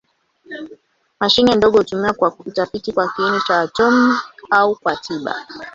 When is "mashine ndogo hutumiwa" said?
1.19-2.13